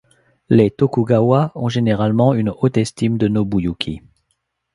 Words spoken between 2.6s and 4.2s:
estime de Nobuyuki.